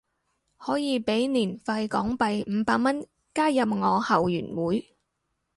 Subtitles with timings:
[0.57, 3.05] 可以俾年費港幣五百蚊
[3.35, 4.95] 加入我後援會